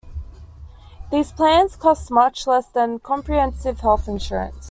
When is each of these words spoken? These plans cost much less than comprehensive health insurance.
These 1.11 1.31
plans 1.31 1.75
cost 1.75 2.09
much 2.09 2.47
less 2.47 2.65
than 2.65 2.97
comprehensive 2.97 3.81
health 3.81 4.07
insurance. 4.07 4.55